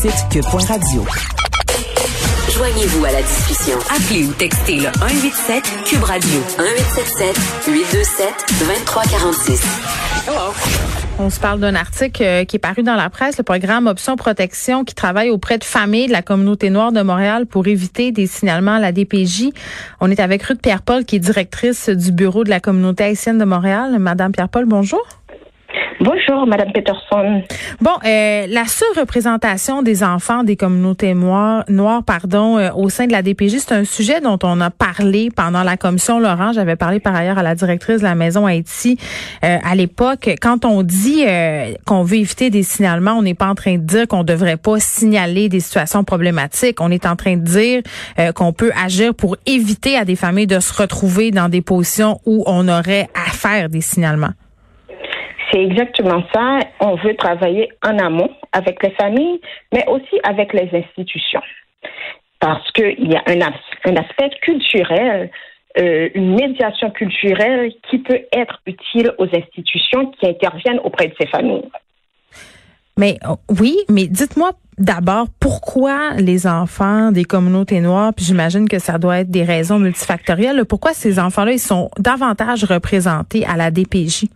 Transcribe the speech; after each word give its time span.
Radio. 0.00 1.04
Joignez-vous 2.54 3.04
à 3.04 3.10
la 3.10 3.20
discussion. 3.20 3.76
Appelez 3.90 4.26
ou 4.26 4.32
textez 4.32 4.76
le 4.76 4.92
187 4.96 5.62
Cube 5.86 6.04
Radio 6.04 6.38
1877 6.56 7.36
827 7.66 8.28
2346. 8.60 9.60
On 11.18 11.30
se 11.30 11.40
parle 11.40 11.58
d'un 11.58 11.74
article 11.74 12.22
euh, 12.22 12.44
qui 12.44 12.54
est 12.54 12.60
paru 12.60 12.84
dans 12.84 12.94
la 12.94 13.10
presse, 13.10 13.38
le 13.38 13.42
programme 13.42 13.88
Option 13.88 14.14
Protection 14.14 14.84
qui 14.84 14.94
travaille 14.94 15.30
auprès 15.30 15.58
de 15.58 15.64
familles 15.64 16.06
de 16.06 16.12
la 16.12 16.22
communauté 16.22 16.70
noire 16.70 16.92
de 16.92 17.02
Montréal 17.02 17.46
pour 17.46 17.66
éviter 17.66 18.12
des 18.12 18.28
signalements 18.28 18.74
à 18.74 18.78
la 18.78 18.92
DPJ. 18.92 19.48
On 20.00 20.12
est 20.12 20.20
avec 20.20 20.44
Ruth 20.44 20.62
Pierre-Paul 20.62 21.06
qui 21.06 21.16
est 21.16 21.18
directrice 21.18 21.88
du 21.88 22.12
bureau 22.12 22.44
de 22.44 22.50
la 22.50 22.60
communauté 22.60 23.02
haïtienne 23.02 23.38
de 23.38 23.44
Montréal. 23.44 23.98
Madame 23.98 24.30
Pierre-Paul, 24.30 24.64
bonjour. 24.64 25.04
Bonjour, 26.00 26.46
Madame 26.46 26.70
Peterson. 26.72 27.42
Bon, 27.80 27.90
euh, 28.06 28.46
la 28.48 28.66
surreprésentation 28.66 29.82
des 29.82 30.04
enfants 30.04 30.44
des 30.44 30.54
communautés 30.54 31.12
noires, 31.12 31.64
pardon, 32.06 32.56
euh, 32.56 32.70
au 32.76 32.88
sein 32.88 33.06
de 33.06 33.12
la 33.12 33.22
DPJ, 33.22 33.56
c'est 33.58 33.72
un 33.72 33.84
sujet 33.84 34.20
dont 34.20 34.38
on 34.44 34.60
a 34.60 34.70
parlé 34.70 35.28
pendant 35.34 35.64
la 35.64 35.76
commission 35.76 36.20
Laurent. 36.20 36.52
J'avais 36.52 36.76
parlé 36.76 37.00
par 37.00 37.16
ailleurs 37.16 37.38
à 37.38 37.42
la 37.42 37.56
directrice 37.56 37.98
de 37.98 38.04
la 38.04 38.14
Maison 38.14 38.46
Haïti 38.46 38.96
euh, 39.44 39.58
à 39.64 39.74
l'époque. 39.74 40.30
Quand 40.40 40.64
on 40.64 40.84
dit 40.84 41.24
euh, 41.26 41.72
qu'on 41.84 42.04
veut 42.04 42.18
éviter 42.18 42.50
des 42.50 42.62
signalements, 42.62 43.14
on 43.14 43.22
n'est 43.22 43.34
pas 43.34 43.48
en 43.48 43.56
train 43.56 43.74
de 43.74 43.82
dire 43.82 44.06
qu'on 44.06 44.22
devrait 44.22 44.56
pas 44.56 44.78
signaler 44.78 45.48
des 45.48 45.60
situations 45.60 46.04
problématiques. 46.04 46.80
On 46.80 46.92
est 46.92 47.06
en 47.06 47.16
train 47.16 47.36
de 47.36 47.42
dire 47.42 47.82
qu'on 48.34 48.52
peut 48.52 48.70
agir 48.80 49.14
pour 49.14 49.36
éviter 49.46 49.96
à 49.96 50.04
des 50.04 50.16
familles 50.16 50.46
de 50.46 50.60
se 50.60 50.72
retrouver 50.80 51.32
dans 51.32 51.48
des 51.48 51.60
positions 51.60 52.20
où 52.24 52.44
on 52.46 52.68
aurait 52.68 53.08
à 53.14 53.30
faire 53.30 53.68
des 53.68 53.80
signalements. 53.80 54.34
C'est 55.50 55.62
exactement 55.62 56.22
ça. 56.34 56.60
On 56.80 56.96
veut 56.96 57.16
travailler 57.16 57.70
en 57.84 57.98
amont 57.98 58.30
avec 58.52 58.82
les 58.82 58.90
familles, 58.92 59.40
mais 59.72 59.86
aussi 59.88 60.20
avec 60.22 60.52
les 60.52 60.68
institutions. 60.72 61.42
Parce 62.40 62.70
qu'il 62.72 63.10
y 63.10 63.16
a 63.16 63.22
un, 63.26 63.40
aspect 63.96 64.30
culturel, 64.42 65.30
euh, 65.78 66.08
une 66.14 66.34
médiation 66.34 66.90
culturelle 66.90 67.72
qui 67.90 67.98
peut 67.98 68.20
être 68.32 68.60
utile 68.66 69.12
aux 69.18 69.26
institutions 69.34 70.06
qui 70.12 70.26
interviennent 70.26 70.80
auprès 70.84 71.08
de 71.08 71.14
ces 71.18 71.26
familles. 71.26 71.68
Mais 72.98 73.16
oh, 73.28 73.36
oui, 73.60 73.76
mais 73.88 74.06
dites-moi 74.06 74.52
d'abord 74.76 75.26
pourquoi 75.40 76.14
les 76.14 76.46
enfants 76.46 77.10
des 77.10 77.24
communautés 77.24 77.80
noires, 77.80 78.12
puis 78.14 78.24
j'imagine 78.24 78.68
que 78.68 78.78
ça 78.78 78.98
doit 78.98 79.20
être 79.20 79.30
des 79.30 79.44
raisons 79.44 79.78
multifactorielles, 79.78 80.64
pourquoi 80.64 80.92
ces 80.94 81.18
enfants-là, 81.18 81.58
sont 81.58 81.90
davantage 81.98 82.64
représentés 82.64 83.44
à 83.46 83.56
la 83.56 83.70
DPJ? 83.70 84.26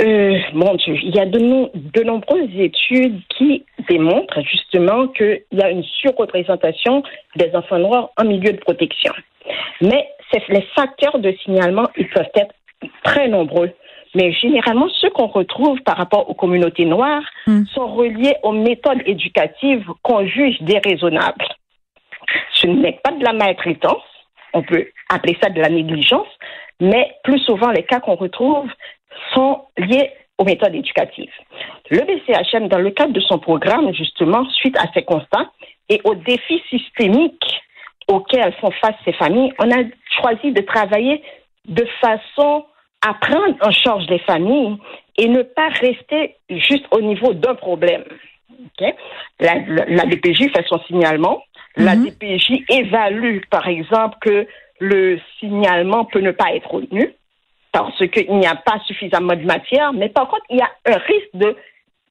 Euh, 0.00 0.38
mon 0.54 0.74
Dieu, 0.76 0.94
il 1.02 1.14
y 1.14 1.20
a 1.20 1.26
de, 1.26 1.38
de 1.38 2.02
nombreuses 2.02 2.54
études 2.56 3.20
qui 3.36 3.64
démontrent 3.88 4.40
justement 4.42 5.08
qu'il 5.08 5.42
y 5.52 5.62
a 5.62 5.70
une 5.70 5.84
surreprésentation 5.84 7.02
des 7.36 7.50
enfants 7.54 7.78
noirs 7.78 8.10
en 8.16 8.24
milieu 8.24 8.52
de 8.52 8.58
protection. 8.58 9.12
Mais 9.82 10.08
les 10.48 10.62
facteurs 10.74 11.18
de 11.18 11.32
signalement, 11.44 11.88
ils 11.96 12.08
peuvent 12.08 12.30
être 12.34 12.54
très 13.02 13.28
nombreux. 13.28 13.70
Mais 14.14 14.32
généralement, 14.32 14.88
ceux 15.00 15.10
qu'on 15.10 15.26
retrouve 15.26 15.80
par 15.82 15.96
rapport 15.96 16.28
aux 16.28 16.34
communautés 16.34 16.84
noires 16.84 17.22
hmm. 17.46 17.64
sont 17.66 17.86
reliés 17.86 18.34
aux 18.42 18.52
méthodes 18.52 19.02
éducatives 19.06 19.84
qu'on 20.02 20.26
juge 20.26 20.60
déraisonnables. 20.62 21.46
Ce 22.54 22.66
n'est 22.66 22.98
pas 23.04 23.12
de 23.12 23.24
la 23.24 23.32
maltraitance, 23.32 24.02
on 24.52 24.62
peut 24.62 24.88
appeler 25.08 25.36
ça 25.42 25.50
de 25.50 25.60
la 25.60 25.68
négligence, 25.68 26.26
mais 26.80 27.12
plus 27.22 27.38
souvent, 27.40 27.70
les 27.70 27.84
cas 27.84 28.00
qu'on 28.00 28.16
retrouve 28.16 28.68
sont 29.34 29.62
liés 29.76 30.10
aux 30.38 30.44
méthodes 30.44 30.74
éducatives. 30.74 31.32
Le 31.90 32.00
BCHM, 32.00 32.68
dans 32.68 32.78
le 32.78 32.90
cadre 32.90 33.12
de 33.12 33.20
son 33.20 33.38
programme, 33.38 33.92
justement, 33.94 34.48
suite 34.50 34.78
à 34.78 34.90
ces 34.94 35.02
constats 35.02 35.50
et 35.88 36.00
aux 36.04 36.14
défis 36.14 36.62
systémiques 36.70 37.60
auxquels 38.08 38.54
font 38.60 38.70
face 38.70 38.96
ces 39.04 39.12
familles, 39.12 39.52
on 39.58 39.70
a 39.70 39.82
choisi 40.20 40.52
de 40.52 40.62
travailler 40.62 41.22
de 41.68 41.86
façon 42.00 42.64
à 43.06 43.14
prendre 43.14 43.54
en 43.62 43.70
charge 43.70 44.06
les 44.08 44.18
familles 44.20 44.76
et 45.16 45.28
ne 45.28 45.42
pas 45.42 45.68
rester 45.68 46.36
juste 46.48 46.86
au 46.90 47.00
niveau 47.00 47.34
d'un 47.34 47.54
problème. 47.54 48.04
La, 49.38 50.06
DPJ 50.06 50.50
fait 50.54 50.64
son 50.68 50.80
signalement. 50.86 51.42
La 51.76 51.96
mhm. 51.96 52.06
DPJ 52.06 52.64
évalue, 52.68 53.40
par 53.50 53.68
exemple, 53.68 54.16
que 54.20 54.46
le 54.80 55.20
signalement 55.38 56.04
peut 56.06 56.20
ne 56.20 56.30
pas 56.30 56.54
être 56.54 56.70
retenu 56.70 57.14
parce 57.72 58.06
qu'il 58.08 58.36
n'y 58.36 58.46
a 58.46 58.56
pas 58.56 58.78
suffisamment 58.86 59.36
de 59.36 59.44
matière, 59.44 59.92
mais 59.92 60.08
par 60.08 60.28
contre, 60.28 60.44
il 60.50 60.58
y 60.58 60.62
a 60.62 60.70
un 60.86 60.98
risque 60.98 61.30
de 61.34 61.56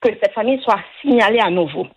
que 0.01 0.09
cette 0.23 0.33
famille 0.33 0.61
soit 0.61 0.79
signalée 1.01 1.39
à 1.39 1.49
nouveau. 1.49 1.87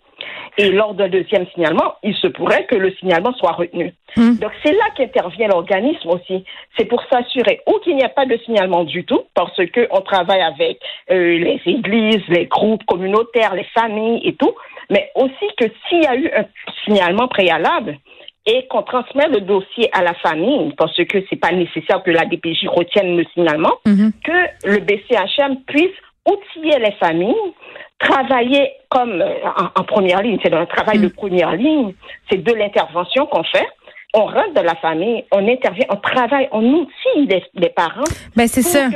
Et 0.58 0.70
lors 0.70 0.94
d'un 0.94 1.08
deuxième 1.08 1.46
signalement, 1.48 1.94
il 2.02 2.14
se 2.14 2.26
pourrait 2.26 2.66
que 2.66 2.76
le 2.76 2.92
signalement 2.92 3.32
soit 3.34 3.52
retenu. 3.52 3.94
Hmm. 4.16 4.36
Donc 4.36 4.52
c'est 4.62 4.72
là 4.72 4.84
qu'intervient 4.96 5.48
l'organisme 5.48 6.10
aussi. 6.10 6.44
C'est 6.76 6.84
pour 6.84 7.02
s'assurer 7.10 7.60
ou 7.66 7.78
qu'il 7.78 7.96
n'y 7.96 8.04
a 8.04 8.08
pas 8.08 8.26
de 8.26 8.36
signalement 8.44 8.84
du 8.84 9.04
tout, 9.04 9.22
parce 9.34 9.56
qu'on 9.56 10.00
travaille 10.02 10.42
avec 10.42 10.78
euh, 11.10 11.38
les 11.38 11.60
églises, 11.64 12.22
les 12.28 12.46
groupes 12.46 12.84
communautaires, 12.84 13.54
les 13.54 13.66
familles 13.74 14.20
et 14.24 14.34
tout, 14.34 14.54
mais 14.90 15.10
aussi 15.14 15.46
que 15.56 15.64
s'il 15.88 16.02
y 16.02 16.06
a 16.06 16.16
eu 16.16 16.30
un 16.36 16.44
signalement 16.84 17.28
préalable, 17.28 17.98
et 18.46 18.66
qu'on 18.68 18.82
transmet 18.82 19.28
le 19.28 19.40
dossier 19.40 19.88
à 19.92 20.02
la 20.02 20.14
famille, 20.14 20.72
parce 20.76 20.96
que 20.96 21.18
c'est 21.30 21.36
pas 21.36 21.52
nécessaire 21.52 22.02
que 22.02 22.10
la 22.10 22.24
DPJ 22.24 22.66
retienne 22.68 23.16
le 23.16 23.24
signalement, 23.34 23.74
mhm. 23.86 24.12
que 24.24 24.68
le 24.68 24.78
BCHM 24.78 25.62
puisse 25.66 25.94
outiller 26.26 26.78
les 26.78 26.92
familles, 26.92 27.34
travailler 27.98 28.72
comme 28.88 29.20
euh, 29.20 29.34
en, 29.76 29.84
première 29.84 30.22
ligne, 30.22 30.38
c'est 30.42 30.52
un 30.52 30.66
travail 30.66 30.98
de 30.98 31.06
mhm. 31.06 31.12
première 31.12 31.52
ligne, 31.54 31.94
c'est 32.30 32.42
de 32.42 32.52
l'intervention 32.52 33.26
qu'on 33.26 33.44
fait. 33.44 33.66
On 34.14 34.26
rentre 34.26 34.52
dans 34.54 34.62
la 34.62 34.74
famille, 34.74 35.24
on 35.32 35.48
intervient, 35.48 35.86
on 35.88 35.96
travaille, 35.96 36.48
on 36.52 36.62
outille 36.62 37.40
les, 37.54 37.70
parents. 37.70 38.04
Ben 38.36 38.46
c'est 38.46 38.62
ça. 38.62 38.88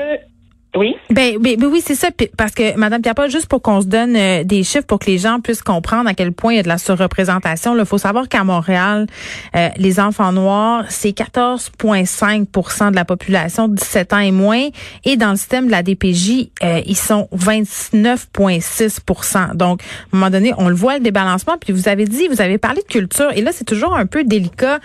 Oui. 0.76 0.94
Ben, 1.10 1.38
ben, 1.40 1.56
ben, 1.58 1.66
oui, 1.66 1.82
c'est 1.84 1.94
ça. 1.94 2.08
Parce 2.36 2.52
que, 2.52 2.76
Madame 2.76 3.00
Pierre-Paul, 3.00 3.30
juste 3.30 3.46
pour 3.46 3.62
qu'on 3.62 3.80
se 3.80 3.86
donne 3.86 4.14
euh, 4.14 4.44
des 4.44 4.62
chiffres 4.62 4.84
pour 4.86 4.98
que 4.98 5.06
les 5.06 5.16
gens 5.18 5.40
puissent 5.40 5.62
comprendre 5.62 6.06
à 6.08 6.14
quel 6.14 6.32
point 6.32 6.52
il 6.52 6.56
y 6.56 6.60
a 6.60 6.62
de 6.62 6.68
la 6.68 6.76
surreprésentation, 6.78 7.76
il 7.76 7.86
faut 7.86 7.98
savoir 7.98 8.28
qu'à 8.28 8.44
Montréal, 8.44 9.06
euh, 9.54 9.68
les 9.76 10.00
enfants 10.00 10.32
noirs, 10.32 10.84
c'est 10.88 11.16
14,5% 11.16 12.90
de 12.90 12.96
la 12.96 13.04
population 13.04 13.68
de 13.68 13.76
17 13.76 14.12
ans 14.12 14.18
et 14.18 14.32
moins. 14.32 14.68
Et 15.04 15.16
dans 15.16 15.30
le 15.30 15.36
système 15.36 15.66
de 15.66 15.70
la 15.70 15.82
DPJ, 15.82 16.50
euh, 16.62 16.82
ils 16.86 16.96
sont 16.96 17.28
29,6% 17.34 19.54
Donc, 19.54 19.82
à 19.82 19.84
un 20.12 20.18
moment 20.18 20.30
donné, 20.30 20.52
on 20.58 20.68
le 20.68 20.74
voit, 20.74 20.98
le 20.98 21.02
débalancement. 21.02 21.56
Puis 21.58 21.72
vous 21.72 21.88
avez 21.88 22.04
dit, 22.04 22.28
vous 22.28 22.42
avez 22.42 22.58
parlé 22.58 22.82
de 22.82 22.86
culture. 22.86 23.30
Et 23.34 23.40
là, 23.40 23.52
c'est 23.52 23.64
toujours 23.64 23.96
un 23.96 24.04
peu 24.06 24.24
délicat. 24.24 24.80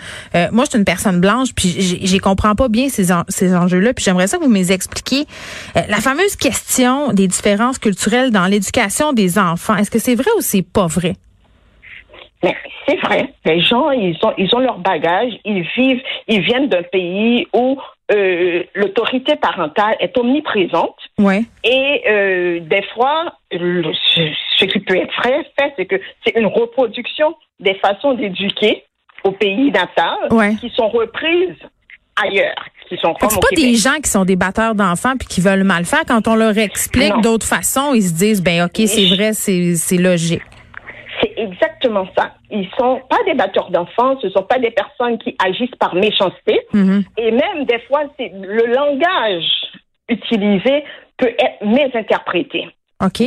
moi, 0.52 0.64
je 0.64 0.70
suis 0.70 0.78
une 0.78 0.84
personne 0.84 1.20
blanche, 1.20 1.52
puis 1.54 2.00
j'ai 2.02 2.18
comprends 2.18 2.54
pas 2.54 2.68
bien 2.68 2.88
ces, 2.88 3.08
ces 3.28 3.54
enjeux-là. 3.54 3.92
Puis 3.92 4.04
j'aimerais 4.04 4.28
ça 4.28 4.38
que 4.38 4.44
vous 4.44 4.50
me 4.50 4.56
les 4.56 4.72
expliquiez 4.72 5.26
la 5.88 5.96
fameuse 5.96 6.36
question 6.36 7.12
des 7.12 7.28
différences 7.28 7.78
culturelles 7.78 8.30
dans 8.30 8.46
l'éducation 8.46 9.12
des 9.12 9.38
enfants, 9.38 9.76
est-ce 9.76 9.90
que 9.90 9.98
c'est 9.98 10.14
vrai 10.14 10.30
ou 10.36 10.40
c'est 10.40 10.62
pas 10.62 10.86
vrai? 10.86 11.14
c'est 12.86 12.96
vrai. 12.96 13.32
Les 13.44 13.60
gens, 13.60 13.90
ils 13.90 14.18
ont, 14.22 14.32
ils 14.36 14.54
ont 14.54 14.58
leur 14.58 14.78
bagage. 14.78 15.32
Ils 15.44 15.62
vivent, 15.76 16.02
ils 16.28 16.40
viennent 16.40 16.68
d'un 16.68 16.82
pays 16.82 17.46
où 17.52 17.78
euh, 18.12 18.64
l'autorité 18.74 19.36
parentale 19.36 19.96
est 20.00 20.16
omniprésente. 20.18 20.96
Ouais. 21.18 21.42
Et 21.64 22.02
euh, 22.08 22.60
des 22.60 22.82
fois, 22.94 23.34
ce 23.52 24.64
qui 24.64 24.80
peut 24.80 24.96
être 24.96 25.14
vrai, 25.18 25.46
c'est 25.76 25.86
que 25.86 26.00
c'est 26.24 26.36
une 26.36 26.46
reproduction 26.46 27.34
des 27.60 27.74
façons 27.74 28.14
d'éduquer 28.14 28.84
au 29.24 29.30
pays 29.30 29.70
natal 29.70 30.56
qui 30.60 30.68
sont 30.70 30.88
reprises 30.88 31.56
ailleurs. 32.16 32.64
Qui 32.92 32.98
sont 32.98 33.14
c'est 33.20 33.40
pas 33.40 33.56
des 33.56 33.74
gens 33.74 34.00
qui 34.02 34.10
sont 34.10 34.24
des 34.24 34.36
batteurs 34.36 34.74
d'enfants 34.74 35.16
puis 35.18 35.26
qui 35.26 35.40
veulent 35.40 35.64
mal 35.64 35.84
faire. 35.84 36.04
Quand 36.06 36.28
on 36.28 36.34
leur 36.34 36.58
explique 36.58 37.14
d'autres 37.22 37.46
façons, 37.46 37.94
ils 37.94 38.02
se 38.02 38.12
disent 38.12 38.42
ben 38.42 38.64
ok 38.64 38.86
c'est 38.86 39.06
vrai, 39.14 39.32
c'est 39.32 39.96
logique. 39.96 40.42
C'est 41.20 41.32
exactement 41.36 42.06
ça. 42.16 42.32
Ils 42.50 42.68
sont 42.78 43.00
pas 43.08 43.18
des 43.26 43.34
batteurs 43.34 43.70
d'enfants, 43.70 44.18
ce 44.20 44.28
sont 44.30 44.42
pas 44.42 44.58
des 44.58 44.72
personnes 44.72 45.18
qui 45.18 45.36
agissent 45.42 45.76
par 45.78 45.94
méchanceté. 45.94 46.60
Mm-hmm. 46.74 47.04
Et 47.18 47.30
même 47.30 47.64
des 47.64 47.78
fois, 47.88 48.02
c'est 48.18 48.32
le 48.34 48.66
langage 48.66 49.44
utilisé 50.08 50.84
peut 51.16 51.34
être 51.38 51.64
mésinterprété. 51.64 52.68
OK? 53.00 53.22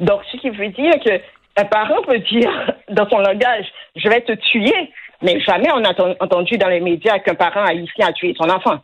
Donc, 0.00 0.20
ce 0.30 0.36
qui 0.38 0.50
veut 0.50 0.68
dire 0.68 0.94
que 1.04 1.20
un 1.56 1.64
parent 1.64 2.02
peut 2.06 2.18
dire 2.18 2.50
dans 2.90 3.08
son 3.08 3.18
langage, 3.18 3.66
je 3.96 4.08
vais 4.08 4.20
te 4.20 4.32
tuer, 4.32 4.92
mais 5.22 5.40
jamais 5.40 5.68
on 5.72 5.84
a 5.84 5.92
entendu 6.20 6.58
dans 6.58 6.68
les 6.68 6.80
médias 6.80 7.18
qu'un 7.18 7.34
parent 7.34 7.64
haïtien 7.64 8.08
a 8.08 8.12
tué 8.12 8.34
son 8.38 8.48
enfant. 8.50 8.78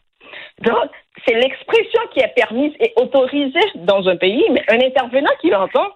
Donc, 0.61 0.91
c'est 1.27 1.35
l'expression 1.35 2.01
qui 2.13 2.21
est 2.21 2.35
permise 2.35 2.73
et 2.81 2.93
autorisée 2.97 3.61
dans 3.77 4.09
un 4.09 4.17
pays, 4.17 4.45
mais 4.51 4.63
un 4.69 4.81
intervenant 4.85 5.31
qui 5.41 5.51
l'entend 5.51 5.89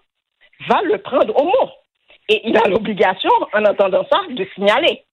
va 0.68 0.80
le 0.82 0.98
prendre 0.98 1.34
au 1.36 1.44
mot. 1.44 1.70
Et 2.28 2.40
il 2.48 2.56
a 2.56 2.68
l'obligation, 2.68 3.30
en 3.52 3.64
entendant 3.64 4.04
ça, 4.10 4.20
de 4.30 4.46
signaler. 4.54 5.04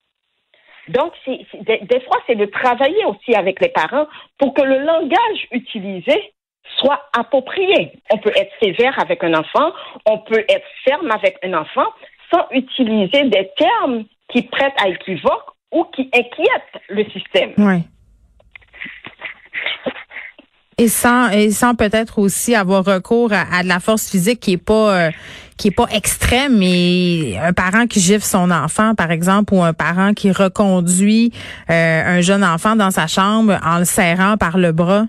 Donc, 0.89 1.13
des, 1.25 1.99
fois, 2.01 2.17
c'est 2.27 2.35
de 2.35 2.45
travailler 2.45 3.05
aussi 3.05 3.35
avec 3.35 3.61
les 3.61 3.69
parents 3.69 4.07
pour 4.37 4.53
que 4.53 4.61
le 4.61 4.79
langage 4.79 5.47
utilisé 5.51 6.33
soit 6.77 7.01
approprié. 7.17 7.93
On 8.11 8.17
peut 8.17 8.33
être 8.35 8.51
sévère 8.61 8.97
avec 8.99 9.23
un 9.23 9.33
enfant, 9.33 9.71
on 10.05 10.19
peut 10.19 10.43
être 10.49 10.67
ferme 10.83 11.09
avec 11.11 11.37
un 11.43 11.53
enfant 11.53 11.87
sans 12.33 12.47
utiliser 12.51 13.23
des 13.25 13.49
termes 13.55 14.05
qui 14.29 14.41
prêtent 14.43 14.81
à 14.83 14.89
équivoque 14.89 15.51
ou 15.71 15.85
qui 15.85 16.09
inquiètent 16.13 16.81
le 16.89 17.05
système. 17.11 17.53
Oui. 17.57 17.83
Et 20.77 20.87
sans, 20.87 21.75
peut-être 21.75 22.19
aussi 22.19 22.55
avoir 22.55 22.83
recours 22.83 23.31
à, 23.31 23.61
de 23.63 23.67
la 23.67 23.79
force 23.79 24.09
physique 24.09 24.39
qui 24.39 24.53
est 24.53 24.57
pas 24.57 25.07
euh, 25.07 25.11
qui 25.57 25.67
est 25.67 25.75
pas 25.75 25.87
extrême, 25.93 26.57
mais 26.57 27.37
un 27.37 27.53
parent 27.53 27.85
qui 27.85 27.99
gifle 27.99 28.23
son 28.23 28.49
enfant, 28.49 28.95
par 28.95 29.11
exemple, 29.11 29.53
ou 29.53 29.61
un 29.61 29.73
parent 29.73 30.13
qui 30.13 30.31
reconduit 30.31 31.31
euh, 31.69 32.17
un 32.17 32.21
jeune 32.21 32.43
enfant 32.43 32.75
dans 32.75 32.89
sa 32.89 33.05
chambre 33.05 33.59
en 33.63 33.79
le 33.79 33.85
serrant 33.85 34.35
par 34.37 34.57
le 34.57 34.71
bras. 34.71 35.05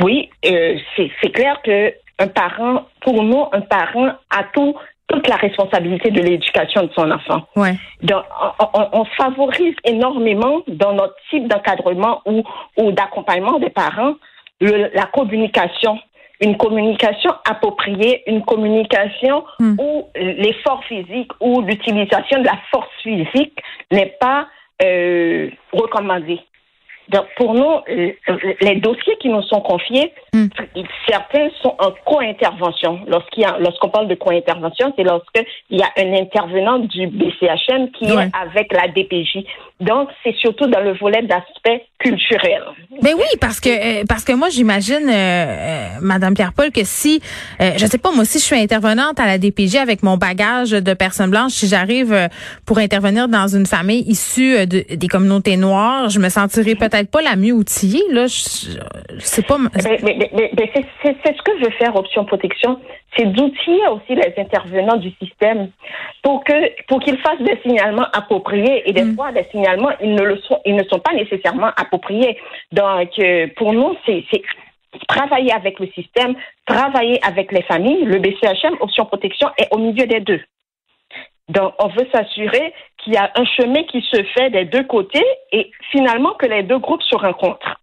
Oui, 0.00 0.28
euh, 0.44 0.74
c'est 0.96 1.32
clair 1.32 1.60
que 1.64 1.92
un 2.18 2.28
parent, 2.28 2.86
pour 3.02 3.22
nous, 3.22 3.44
un 3.52 3.60
parent 3.60 4.08
a 4.30 4.44
tout 4.52 4.74
toute 5.08 5.28
la 5.28 5.36
responsabilité 5.36 6.10
de 6.10 6.20
l'éducation 6.20 6.82
de 6.82 6.90
son 6.96 7.10
enfant. 7.10 7.46
Ouais. 7.54 7.74
Donc, 8.02 8.24
on, 8.74 8.88
on, 8.92 9.04
favorise 9.04 9.74
énormément 9.84 10.62
dans 10.66 10.94
notre 10.94 11.14
type 11.30 11.46
d'encadrement 11.48 12.22
ou, 12.26 12.42
ou 12.76 12.90
d'accompagnement 12.90 13.58
des 13.58 13.70
parents 13.70 14.14
la 14.60 15.06
communication. 15.06 15.98
Une 16.40 16.56
communication 16.58 17.32
appropriée, 17.48 18.22
une 18.26 18.44
communication 18.44 19.44
hmm. 19.58 19.76
où 19.80 20.08
l'effort 20.14 20.84
physique 20.84 21.30
ou 21.40 21.62
l'utilisation 21.62 22.40
de 22.40 22.44
la 22.44 22.58
force 22.70 22.90
physique 23.02 23.58
n'est 23.90 24.14
pas 24.20 24.46
euh, 24.82 25.48
recommandée. 25.72 26.40
Donc, 27.08 27.26
pour 27.36 27.54
nous, 27.54 27.80
les 28.60 28.76
dossiers 28.76 29.16
qui 29.20 29.28
nous 29.28 29.42
sont 29.42 29.60
confiés, 29.60 30.12
hmm. 30.32 30.46
certains 31.08 31.48
sont 31.62 31.74
en 31.78 31.92
co-intervention. 32.04 33.00
Lorsqu'il 33.06 33.42
y 33.42 33.46
a, 33.46 33.58
lorsqu'on 33.58 33.88
parle 33.88 34.08
de 34.08 34.14
co-intervention, 34.14 34.92
c'est 34.96 35.04
lorsqu'il 35.04 35.44
y 35.70 35.82
a 35.82 35.90
un 35.98 36.14
intervenant 36.14 36.78
du 36.80 37.06
BCHM 37.06 37.90
qui 37.92 38.06
est 38.06 38.30
avec 38.34 38.72
la 38.72 38.88
DPJ. 38.88 39.44
Donc, 39.78 40.08
c'est 40.24 40.34
surtout 40.36 40.66
dans 40.68 40.80
le 40.80 40.94
volet 40.94 41.20
d'aspect 41.22 41.84
culturel. 41.98 42.62
Ben 43.02 43.12
oui, 43.14 43.26
parce 43.40 43.60
que 43.60 43.68
euh, 43.68 44.04
parce 44.08 44.24
que 44.24 44.32
moi 44.32 44.48
j'imagine, 44.48 45.06
euh, 45.06 45.12
euh, 45.12 45.88
Madame 46.00 46.32
Pierre-Paul, 46.32 46.70
que 46.70 46.80
si, 46.84 47.20
je 47.60 47.84
sais 47.84 47.98
pas, 47.98 48.10
moi 48.10 48.24
si 48.24 48.38
je 48.38 48.44
suis 48.44 48.56
intervenante 48.56 49.20
à 49.20 49.26
la 49.26 49.36
DPJ 49.36 49.76
avec 49.76 50.02
mon 50.02 50.16
bagage 50.16 50.70
de 50.70 50.94
personnes 50.94 51.30
blanches, 51.30 51.52
si 51.52 51.68
j'arrive 51.68 52.28
pour 52.64 52.78
intervenir 52.78 53.28
dans 53.28 53.48
une 53.48 53.66
famille 53.66 54.02
issue 54.08 54.66
de, 54.66 54.84
des 54.94 55.08
communautés 55.08 55.58
noires, 55.58 56.08
je 56.08 56.20
me 56.20 56.30
sentirais 56.30 56.74
peut-être 56.74 57.10
pas 57.10 57.20
la 57.20 57.36
mieux 57.36 57.52
outillée. 57.52 58.02
Là, 58.10 58.26
je, 58.26 58.78
sais 59.18 59.42
pas. 59.42 59.58
Mais, 59.58 59.98
mais, 60.02 60.30
mais, 60.32 60.70
c'est 60.74 61.36
ce 61.36 61.42
que 61.42 61.52
je 61.60 61.64
veux 61.64 61.72
faire, 61.72 61.94
option 61.96 62.24
protection, 62.24 62.78
c'est 63.16 63.26
d'outiller 63.26 63.86
aussi 63.88 64.14
les 64.14 64.32
intervenants 64.38 64.96
du 64.96 65.10
système 65.22 65.68
pour 66.22 66.44
que 66.44 66.52
pour 66.86 67.00
qu'ils 67.00 67.18
fassent 67.18 67.40
des 67.40 67.58
signalements 67.62 68.06
appropriés 68.12 68.82
et 68.88 68.92
des 68.92 69.04
mm. 69.04 69.14
fois 69.14 69.32
des 69.32 69.44
signalements 69.44 69.65
ils 70.00 70.14
ne 70.14 70.22
le 70.22 70.38
sont 70.38 70.60
ils 70.64 70.76
ne 70.76 70.84
sont 70.84 70.98
pas 70.98 71.14
nécessairement 71.14 71.70
appropriés. 71.76 72.38
Donc 72.72 73.10
euh, 73.18 73.48
pour 73.56 73.72
nous 73.72 73.96
c'est 74.06 74.24
travailler 75.08 75.52
avec 75.52 75.78
le 75.78 75.88
système, 75.88 76.34
travailler 76.66 77.18
avec 77.24 77.52
les 77.52 77.62
familles. 77.62 78.04
Le 78.04 78.18
BCHM 78.18 78.76
option 78.80 79.04
protection 79.06 79.48
est 79.58 79.68
au 79.72 79.78
milieu 79.78 80.06
des 80.06 80.20
deux. 80.20 80.40
Donc, 81.48 81.74
on 81.78 81.88
veut 81.88 82.06
s'assurer 82.12 82.74
qu'il 82.98 83.12
y 83.12 83.16
a 83.16 83.30
un 83.36 83.44
chemin 83.44 83.84
qui 83.84 84.00
se 84.02 84.22
fait 84.36 84.50
des 84.50 84.64
deux 84.64 84.82
côtés 84.82 85.24
et 85.52 85.70
finalement 85.92 86.34
que 86.34 86.46
les 86.46 86.64
deux 86.64 86.78
groupes 86.78 87.02
se 87.02 87.14
rencontrent. 87.14 87.80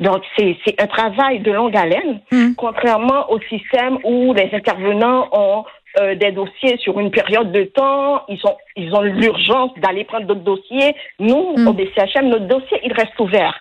Donc, 0.00 0.22
c'est 0.36 0.80
un 0.80 0.86
travail 0.86 1.40
de 1.40 1.52
longue 1.52 1.76
haleine, 1.76 2.20
mm. 2.30 2.54
contrairement 2.56 3.30
au 3.30 3.40
système 3.42 3.98
où 4.04 4.34
les 4.34 4.50
intervenants 4.52 5.28
ont 5.32 5.64
euh, 6.00 6.14
des 6.14 6.32
dossiers 6.32 6.78
sur 6.78 6.98
une 7.00 7.10
période 7.10 7.52
de 7.52 7.64
temps, 7.64 8.24
ils, 8.28 8.38
sont, 8.38 8.56
ils 8.76 8.94
ont 8.94 9.02
l'urgence 9.02 9.72
d'aller 9.78 10.04
prendre 10.04 10.26
d'autres 10.26 10.40
dossiers. 10.40 10.94
Nous, 11.18 11.54
mm. 11.56 11.68
au 11.68 11.72
BCHM, 11.72 12.28
notre 12.28 12.46
dossier, 12.46 12.80
il 12.84 12.92
reste 12.92 13.18
ouvert. 13.20 13.58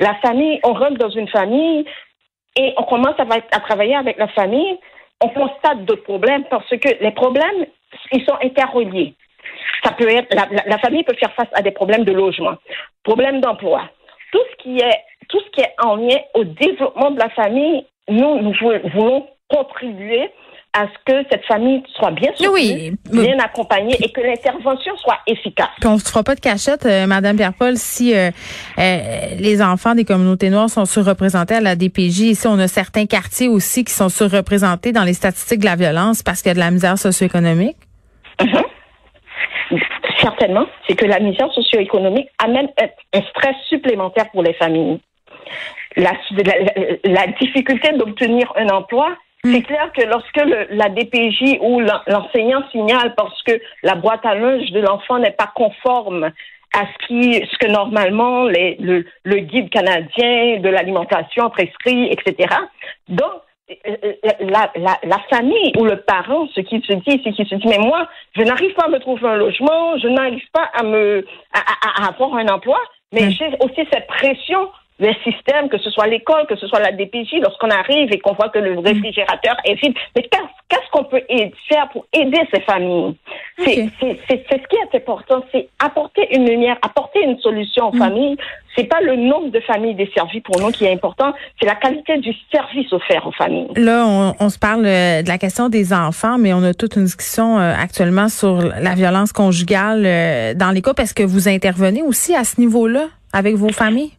La 0.00 0.14
famille, 0.16 0.60
on 0.64 0.72
rentre 0.72 0.98
dans 0.98 1.10
une 1.10 1.28
famille 1.28 1.84
et 2.56 2.74
on 2.76 2.82
commence 2.84 3.18
à, 3.18 3.24
à 3.24 3.60
travailler 3.60 3.96
avec 3.96 4.18
la 4.18 4.28
famille. 4.28 4.78
On 5.22 5.28
constate 5.28 5.84
d'autres 5.84 6.04
problèmes 6.04 6.44
parce 6.50 6.68
que 6.68 7.02
les 7.02 7.12
problèmes, 7.12 7.66
ils 8.12 8.24
sont 8.24 8.36
interreliés. 8.42 9.14
Ça 9.84 9.92
peut 9.92 10.08
être, 10.08 10.34
la, 10.34 10.46
la 10.66 10.78
famille 10.78 11.04
peut 11.04 11.14
faire 11.14 11.32
face 11.34 11.48
à 11.52 11.62
des 11.62 11.70
problèmes 11.70 12.04
de 12.04 12.12
logement, 12.12 12.56
problèmes 13.04 13.40
d'emploi, 13.40 13.88
tout 14.32 14.40
ce 14.50 14.62
qui 14.62 14.78
est 14.78 15.02
tout 15.28 15.40
ce 15.40 15.50
qui 15.50 15.60
est 15.60 15.74
en 15.82 15.96
lien 15.96 16.16
au 16.34 16.44
développement 16.44 17.10
de 17.10 17.18
la 17.18 17.28
famille, 17.30 17.84
nous, 18.08 18.40
nous 18.40 18.54
voulons 18.94 19.26
contribuer 19.48 20.30
à 20.78 20.86
ce 20.86 21.12
que 21.12 21.26
cette 21.30 21.44
famille 21.46 21.82
soit 21.94 22.10
bien 22.12 22.30
soutenue, 22.34 22.96
bien 23.10 23.38
accompagnée 23.38 23.96
et 24.00 24.10
que 24.12 24.20
l'intervention 24.20 24.96
soit 24.98 25.18
efficace. 25.26 25.68
Puis 25.80 25.88
on 25.88 25.94
ne 25.94 25.98
se 25.98 26.08
fera 26.08 26.22
pas 26.22 26.34
de 26.34 26.40
cachette, 26.40 26.86
euh, 26.86 27.06
Madame 27.06 27.36
Pierre-Paul, 27.36 27.76
si 27.76 28.14
euh, 28.14 28.30
euh, 28.78 28.98
les 29.38 29.60
enfants 29.62 29.94
des 29.94 30.04
communautés 30.04 30.50
noires 30.50 30.70
sont 30.70 30.84
surreprésentés 30.84 31.54
à 31.54 31.60
la 31.60 31.74
DPJ. 31.74 32.20
Ici, 32.20 32.46
on 32.46 32.58
a 32.58 32.68
certains 32.68 33.06
quartiers 33.06 33.48
aussi 33.48 33.84
qui 33.84 33.92
sont 33.92 34.08
surreprésentés 34.08 34.92
dans 34.92 35.04
les 35.04 35.14
statistiques 35.14 35.60
de 35.60 35.64
la 35.66 35.76
violence 35.76 36.22
parce 36.22 36.42
qu'il 36.42 36.50
y 36.50 36.52
a 36.52 36.54
de 36.54 36.60
la 36.60 36.70
misère 36.70 36.98
socio-économique. 36.98 37.76
Mm-hmm 38.40 38.64
certainement, 40.20 40.66
c'est 40.86 40.96
que 40.96 41.06
la 41.06 41.20
misère 41.20 41.50
socio-économique 41.52 42.28
amène 42.42 42.68
un, 43.12 43.20
stress 43.30 43.56
supplémentaire 43.68 44.30
pour 44.30 44.42
les 44.42 44.54
familles. 44.54 45.00
La, 45.96 46.12
la, 47.04 47.26
difficulté 47.40 47.92
d'obtenir 47.92 48.52
un 48.56 48.68
emploi. 48.68 49.16
C'est 49.44 49.62
clair 49.62 49.92
que 49.92 50.04
lorsque 50.04 50.40
la 50.70 50.88
DPJ 50.88 51.58
ou 51.60 51.80
l'enseignant 51.80 52.62
signale 52.70 53.14
parce 53.16 53.40
que 53.44 53.52
la 53.82 53.94
boîte 53.94 54.26
à 54.26 54.34
linge 54.34 54.70
de 54.72 54.80
l'enfant 54.80 55.18
n'est 55.18 55.30
pas 55.30 55.50
conforme 55.54 56.30
à 56.74 56.84
ce, 56.84 57.06
qui, 57.06 57.34
ce 57.34 57.58
que 57.58 57.70
normalement 57.70 58.44
les, 58.44 58.76
le, 58.80 59.04
le 59.24 59.36
guide 59.36 59.70
canadien 59.70 60.58
de 60.60 60.68
l'alimentation 60.68 61.48
prescrit, 61.50 62.10
etc. 62.10 62.54
Donc, 63.08 63.32
la, 64.40 64.70
la, 64.76 64.98
la, 65.02 65.18
famille 65.30 65.72
ou 65.78 65.84
le 65.84 66.00
parent, 66.00 66.48
ce 66.54 66.60
qui 66.60 66.80
se 66.80 66.94
dit, 66.94 67.20
c'est 67.22 67.32
qu'il 67.32 67.46
se 67.46 67.54
dit, 67.54 67.68
mais 67.68 67.78
moi, 67.78 68.08
je 68.34 68.42
n'arrive 68.42 68.72
pas 68.74 68.86
à 68.86 68.88
me 68.88 68.98
trouver 68.98 69.28
un 69.28 69.36
logement, 69.36 69.98
je 69.98 70.08
n'arrive 70.08 70.42
pas 70.52 70.70
à 70.74 70.82
me 70.82 71.26
à, 71.52 72.04
à, 72.04 72.08
avoir 72.08 72.34
un 72.36 72.48
emploi, 72.48 72.78
mais 73.12 73.26
mm. 73.26 73.30
j'ai 73.30 73.46
aussi 73.60 73.86
cette 73.92 74.06
pression 74.06 74.70
les 74.98 75.14
systèmes, 75.22 75.68
que 75.68 75.78
ce 75.78 75.90
soit 75.90 76.06
l'école, 76.06 76.46
que 76.48 76.56
ce 76.56 76.66
soit 76.66 76.80
la 76.80 76.92
DPJ, 76.92 77.40
lorsqu'on 77.40 77.70
arrive 77.70 78.12
et 78.12 78.18
qu'on 78.18 78.34
voit 78.34 78.48
que 78.48 78.58
le 78.58 78.74
mm. 78.74 78.78
réfrigérateur 78.78 79.56
est 79.64 79.74
vide. 79.74 79.94
Mais 80.16 80.22
qu'est-ce 80.22 80.90
qu'on 80.90 81.04
peut 81.04 81.22
faire 81.68 81.88
pour 81.92 82.06
aider 82.12 82.40
ces 82.52 82.60
familles? 82.60 83.14
C'est 83.64 83.88
ce 84.00 84.68
qui 84.68 84.76
est 84.76 84.96
important, 84.96 85.44
c'est 85.52 85.68
apporter 85.78 86.34
une 86.34 86.48
lumière, 86.48 86.76
apporter 86.82 87.22
une 87.22 87.38
solution 87.38 87.88
aux 87.88 87.94
mm. 87.94 87.98
familles. 87.98 88.36
C'est 88.76 88.84
pas 88.84 89.00
le 89.00 89.16
nombre 89.16 89.50
de 89.50 89.60
familles 89.60 89.94
desservies 89.94 90.40
pour 90.40 90.60
nous 90.60 90.70
qui 90.70 90.84
est 90.84 90.92
important, 90.92 91.32
c'est 91.58 91.66
la 91.66 91.74
qualité 91.74 92.18
du 92.18 92.32
service 92.52 92.92
offert 92.92 93.26
aux 93.26 93.32
familles. 93.32 93.68
Là, 93.76 94.04
on, 94.06 94.34
on, 94.38 94.48
se 94.50 94.58
parle 94.58 94.86
euh, 94.86 95.22
de 95.22 95.28
la 95.28 95.38
question 95.38 95.68
des 95.68 95.92
enfants, 95.92 96.38
mais 96.38 96.52
on 96.52 96.62
a 96.62 96.74
toute 96.74 96.94
une 96.96 97.04
discussion 97.04 97.58
euh, 97.58 97.74
actuellement 97.76 98.28
sur 98.28 98.56
la 98.56 98.94
violence 98.94 99.32
conjugale 99.32 100.04
euh, 100.06 100.54
dans 100.54 100.70
les 100.70 100.82
couples. 100.82 101.02
Est-ce 101.02 101.14
que 101.14 101.24
vous 101.24 101.48
intervenez 101.48 102.02
aussi 102.02 102.36
à 102.36 102.44
ce 102.44 102.60
niveau-là 102.60 103.06
avec 103.32 103.56
vos 103.56 103.70
familles? 103.70 104.12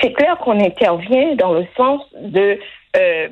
C'est 0.00 0.12
clair 0.12 0.36
qu'on 0.38 0.60
intervient 0.60 1.34
dans 1.36 1.52
le 1.52 1.66
sens 1.76 2.02
de 2.18 2.58
euh, 2.96 3.28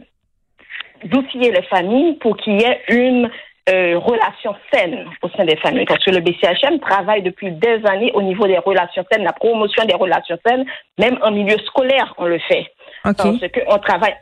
d'outiller 1.04 1.50
les 1.50 1.62
familles 1.62 2.14
pour 2.14 2.36
qu'il 2.36 2.60
y 2.60 2.64
ait 2.64 2.80
une 2.88 3.30
euh, 3.68 3.98
relation 3.98 4.54
saine 4.72 5.04
au 5.22 5.28
sein 5.30 5.44
des 5.44 5.56
familles. 5.56 5.84
Parce 5.84 6.04
que 6.04 6.10
le 6.10 6.20
BCHM 6.20 6.80
travaille 6.80 7.22
depuis 7.22 7.52
des 7.52 7.80
années 7.86 8.10
au 8.14 8.22
niveau 8.22 8.46
des 8.46 8.58
relations 8.58 9.04
saines, 9.10 9.24
la 9.24 9.32
promotion 9.32 9.84
des 9.84 9.94
relations 9.94 10.38
saines, 10.44 10.64
même 10.98 11.18
en 11.22 11.30
milieu 11.30 11.56
scolaire, 11.66 12.14
on 12.18 12.26
le 12.26 12.38
fait. 12.40 12.66
Parce 13.04 13.38
que 13.38 13.60
on 13.68 13.78
travaille, 13.78 14.14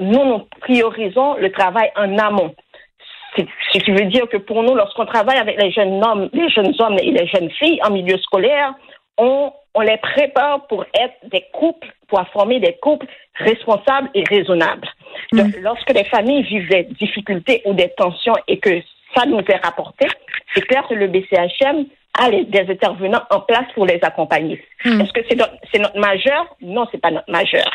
nous, 0.00 0.24
nous 0.24 0.48
priorisons 0.60 1.34
le 1.34 1.50
travail 1.52 1.90
en 1.96 2.16
amont. 2.18 2.54
Ce 3.36 3.78
qui 3.78 3.90
veut 3.90 4.06
dire 4.06 4.26
que 4.30 4.38
pour 4.38 4.62
nous, 4.62 4.74
lorsqu'on 4.74 5.04
travaille 5.04 5.36
avec 5.36 5.60
les 5.60 5.70
jeunes 5.70 6.02
hommes, 6.02 6.30
les 6.32 6.48
jeunes 6.48 6.74
hommes 6.78 6.96
et 6.98 7.10
les 7.10 7.26
jeunes 7.26 7.50
filles 7.50 7.78
en 7.86 7.90
milieu 7.90 8.16
scolaire, 8.18 8.72
on, 9.18 9.52
on 9.76 9.82
les 9.82 9.98
prépare 9.98 10.66
pour 10.66 10.84
être 10.94 11.14
des 11.30 11.44
couples, 11.52 11.92
pour 12.08 12.26
former 12.28 12.58
des 12.60 12.76
couples 12.80 13.06
responsables 13.34 14.08
et 14.14 14.24
raisonnables. 14.24 14.88
Donc, 15.32 15.54
lorsque 15.60 15.90
les 15.90 16.04
familles 16.04 16.42
vivent 16.42 16.68
des 16.68 16.84
difficultés 16.84 17.62
ou 17.66 17.74
des 17.74 17.90
tensions 17.90 18.34
et 18.48 18.58
que 18.58 18.80
ça 19.14 19.26
nous 19.26 19.38
est 19.38 19.64
rapporté, 19.64 20.06
c'est 20.54 20.62
clair 20.62 20.86
que 20.88 20.94
le 20.94 21.08
BCHM 21.08 21.84
a 22.18 22.30
les, 22.30 22.44
des 22.44 22.66
intervenants 22.70 23.22
en 23.30 23.40
place 23.40 23.66
pour 23.74 23.84
les 23.84 23.98
accompagner. 24.02 24.64
Est-ce 24.84 25.12
que 25.12 25.20
c'est 25.28 25.36
notre, 25.36 25.54
c'est 25.70 25.78
notre 25.78 25.98
majeur? 25.98 26.56
Non, 26.62 26.86
c'est 26.90 27.00
pas 27.00 27.10
notre 27.10 27.30
majeur. 27.30 27.70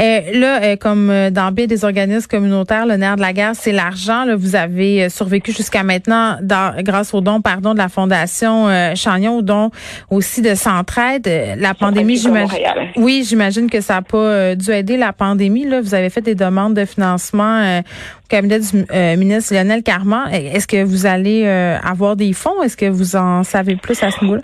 Euh, 0.00 0.20
là, 0.32 0.62
euh, 0.62 0.76
comme 0.76 1.10
euh, 1.10 1.30
dans 1.30 1.52
bien 1.52 1.66
des 1.66 1.84
organismes 1.84 2.26
communautaires, 2.26 2.86
le 2.86 2.96
nerf 2.96 3.16
de 3.16 3.20
la 3.20 3.32
guerre, 3.32 3.52
c'est 3.54 3.72
l'argent. 3.72 4.24
Vous 4.36 4.56
avez 4.56 5.08
survécu 5.10 5.52
jusqu'à 5.52 5.82
maintenant 5.82 6.38
grâce 6.82 7.12
aux 7.12 7.20
dons, 7.20 7.40
pardon, 7.40 7.74
de 7.74 7.78
la 7.78 7.88
Fondation 7.88 8.68
Chagnon, 8.94 9.38
aux 9.38 9.42
dons 9.42 9.70
aussi 10.10 10.42
de 10.42 10.54
Centraide. 10.54 11.28
La 11.58 11.74
pandémie, 11.74 12.16
j'imagine. 12.16 12.58
Oui, 12.96 13.24
j'imagine 13.28 13.68
que 13.68 13.80
ça 13.80 13.94
n'a 13.94 14.02
pas 14.02 14.54
dû 14.54 14.70
aider 14.70 14.96
la 14.96 15.12
pandémie. 15.12 15.64
Là, 15.64 15.80
vous 15.80 15.94
avez 15.94 16.10
fait 16.10 16.22
des 16.22 16.34
demandes 16.34 16.74
de 16.74 16.84
financement 16.84 17.82
cabinet 18.30 18.60
du 18.60 18.86
euh, 18.94 19.16
ministre 19.16 19.52
Lionel 19.52 19.82
Carman. 19.82 20.32
Est-ce 20.32 20.66
que 20.66 20.82
vous 20.82 21.04
allez 21.04 21.44
euh, 21.44 21.76
avoir 21.84 22.16
des 22.16 22.32
fonds? 22.32 22.62
Est-ce 22.62 22.76
que 22.76 22.86
vous 22.86 23.16
en 23.16 23.42
savez 23.42 23.76
plus 23.76 24.02
à 24.02 24.10
ce 24.10 24.24
niveau-là? 24.24 24.42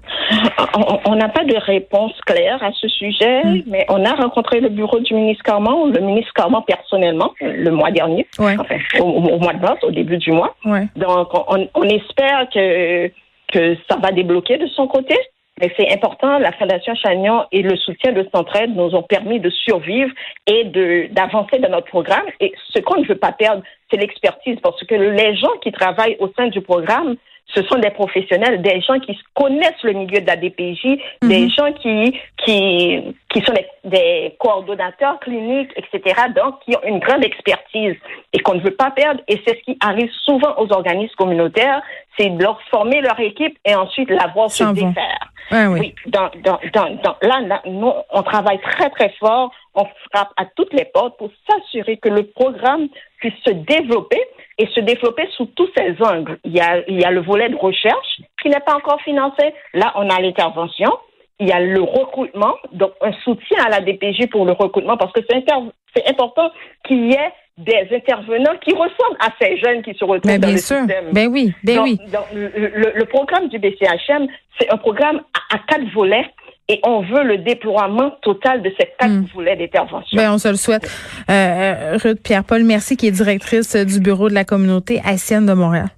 On 1.07 1.15
n'a 1.15 1.29
pas 1.29 1.45
de 1.45 1.57
réponse 1.57 2.13
claire 2.27 2.63
à 2.63 2.71
ce 2.73 2.89
sujet, 2.89 3.43
hmm. 3.45 3.63
mais 3.67 3.87
on 3.89 4.05
a 4.05 4.13
rencontré 4.15 4.61
le 4.61 4.69
bureau 4.69 4.99
du 5.01 5.15
ministre 5.15 5.45
Carman, 5.45 5.91
le 5.91 6.01
ministre 6.01 6.33
Carman 6.35 6.63
personnellement, 6.67 7.33
le 7.41 7.71
mois 7.71 7.91
dernier, 7.91 8.27
enfin, 8.39 8.65
au, 9.01 9.39
mois 9.39 9.55
de 9.55 9.61
mars, 9.61 9.79
au 9.83 9.91
début 9.91 10.19
du 10.19 10.33
mois. 10.33 10.55
Donc, 10.97 11.29
on, 11.49 11.69
on 11.75 11.83
espère 11.85 12.49
que, 12.53 13.09
que 13.53 13.77
ça 13.89 13.97
va 14.03 14.11
débloquer 14.11 14.59
de 14.59 14.67
son 14.67 14.87
côté. 14.87 15.17
Mais 15.61 15.73
c'est 15.79 15.91
important, 15.91 16.39
la 16.39 16.53
Fondation 16.53 16.95
Chagnon 16.95 17.45
et 17.51 17.63
le 17.63 17.77
soutien 17.77 18.13
de 18.13 18.29
Centraide 18.35 18.77
nous 18.77 18.95
ont 18.95 19.03
permis 19.03 19.41
de 19.41 19.49
survivre 19.49 20.11
et 20.47 20.65
de 20.65 21.09
d'avancer 21.13 21.59
dans 21.59 21.71
notre 21.71 21.87
programme. 21.87 22.27
Et 22.41 22.53
ce 22.75 22.81
qu'on 22.81 23.01
ne 23.01 23.07
veut 23.07 23.17
pas 23.17 23.33
perdre, 23.33 23.63
c'est 23.91 23.97
l'expertise, 23.97 24.59
parce 24.63 24.83
que 24.85 24.95
les 24.95 25.37
gens 25.37 25.57
qui 25.63 25.73
travaillent 25.73 26.17
au 26.21 26.31
sein 26.37 26.49
du 26.49 26.61
programme, 26.61 27.17
ce 27.55 27.63
sont 27.63 27.79
des 27.79 27.91
professionnels, 27.91 28.61
des 28.61 28.81
gens 28.81 28.99
qui 28.99 29.17
connaissent 29.35 29.83
le 29.83 29.93
milieu 29.93 30.21
de 30.21 30.27
la 30.27 30.37
DPJ, 30.37 30.99
des 31.23 31.43
mhm. 31.43 31.51
gens 31.51 31.73
qui, 31.73 32.19
qui, 32.45 33.15
qui 33.29 33.41
sont 33.43 33.53
des, 33.53 33.67
des, 33.85 34.37
coordonnateurs 34.39 35.21
cliniques, 35.21 35.71
etc., 35.77 36.23
donc 36.35 36.61
qui 36.65 36.77
ont 36.77 36.83
une 36.87 36.99
grande 36.99 37.25
expertise 37.25 37.95
et 38.33 38.39
qu'on 38.41 38.55
ne 38.55 38.61
veut 38.61 38.75
pas 38.75 38.91
perdre. 38.91 39.21
Et 39.29 39.41
c'est 39.47 39.59
ce 39.59 39.63
qui 39.65 39.79
arrive 39.81 40.11
souvent 40.25 40.55
aux 40.59 40.73
organismes 40.73 41.15
communautaires, 41.17 41.83
c'est 42.19 42.31
de 42.31 42.43
leur 42.43 42.61
former 42.63 43.01
leur 43.01 43.19
équipe 43.21 43.57
et 43.65 43.75
ensuite 43.75 44.11
la 44.11 44.27
voir 44.29 44.51
se 44.51 44.65
défaire. 44.65 45.31
oui. 45.53 45.67
oui 45.81 45.95
dans, 46.07 46.31
dans, 46.45 46.59
dans, 46.73 47.17
là, 47.23 47.41
là, 47.43 47.63
nous, 47.67 47.93
on 48.11 48.23
travaille 48.23 48.61
très, 48.61 48.91
très 48.91 49.11
fort. 49.21 49.53
On 49.75 49.87
frappe 50.11 50.33
à 50.37 50.47
toutes 50.57 50.73
les 50.73 50.87
portes 50.87 51.17
pour 51.19 51.31
s'assurer 51.49 51.97
que 51.99 52.09
le 52.09 52.25
programme 52.25 52.89
puisse 53.19 53.35
se 53.47 53.53
développer 53.53 54.21
et 54.59 54.67
se 54.69 54.81
développer 54.81 55.29
sous 55.37 55.47
tous 55.47 55.69
ses 55.77 55.97
angles. 56.03 56.39
Il 56.45 56.53
y 56.53 56.61
a, 56.61 56.83
il 56.89 57.01
y 57.01 57.05
a 57.05 57.11
le 57.11 57.21
volet 57.21 57.49
de 57.49 57.57
recherche 57.57 58.21
qui 58.41 58.49
n'est 58.49 58.61
pas 58.61 58.75
encore 58.75 59.01
financé. 59.03 59.55
Là, 59.75 59.93
on 59.97 60.09
a 60.09 60.21
l'intervention. 60.21 60.91
Il 61.39 61.49
y 61.49 61.53
a 61.53 61.61
le 61.61 61.83
recrutement, 61.83 62.55
donc 62.73 62.93
un 63.03 63.13
soutien 63.25 63.59
à 63.65 63.69
la 63.69 63.81
DPJ 63.81 64.31
pour 64.31 64.47
le 64.47 64.53
recrutement 64.53 64.97
parce 64.97 65.13
que 65.13 65.21
c'est 65.29 66.09
important 66.09 66.51
qu'il 66.87 67.07
y 67.07 67.13
ait 67.13 67.33
des 67.59 67.89
intervenants 67.95 68.57
qui 68.63 68.73
ressemblent 68.73 69.19
à 69.19 69.29
ces 69.41 69.57
jeunes 69.59 69.83
qui 69.83 69.95
se 69.95 70.05
retrouvent 70.05 70.39
dans 70.39 70.49
le 70.49 70.57
système. 70.57 71.13
Ben 71.13 71.29
oui, 71.29 71.53
ben 71.65 71.81
oui. 71.81 71.99
le, 72.35 73.05
programme 73.05 73.49
du 73.49 73.59
BCHM, 73.59 74.27
c'est 74.59 74.71
un 74.71 74.77
programme 74.77 75.23
à, 75.53 75.59
quatre 75.67 75.91
volets 75.95 76.27
et 76.69 76.81
on 76.85 77.01
veut 77.01 77.23
le 77.23 77.39
déploiement 77.39 78.11
total 78.23 78.63
de 78.63 78.73
ces 78.79 78.89
quatre 78.99 79.11
hmm. 79.11 79.27
volets 79.35 79.57
d'intervention. 79.57 80.17
Ben, 80.17 80.33
on 80.33 80.39
se 80.39 80.49
le 80.49 80.57
souhaite. 80.57 80.91
Euh, 81.31 81.33
euh 81.33 81.99
Ruth 82.03 82.21
Pierre-Paul, 82.23 82.65
merci, 82.65 82.97
qui 82.97 83.07
est 83.07 83.13
directrice 83.13 83.77
du 83.77 84.01
bureau 84.01 84.29
de 84.29 84.35
la 84.35 84.45
communauté 84.45 85.01
haïtienne 85.05 85.47
de 85.47 85.53
Montréal. 85.53 85.89